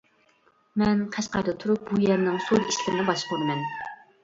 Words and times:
مەن 0.81 1.03
قەشقەردە 1.17 1.55
تۇرۇپ 1.65 1.85
بۇ 1.91 2.01
يەرنىڭ 2.07 2.41
سودا 2.49 2.65
ئىشلىرىنى 2.73 3.09
باشقۇرىمەن. 3.13 3.65